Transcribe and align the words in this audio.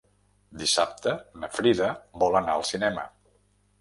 Dissabte 0.61 1.13
na 1.43 1.51
Frida 1.57 1.91
vol 2.25 2.39
anar 2.41 2.57
al 2.59 2.67
cinema. 2.71 3.05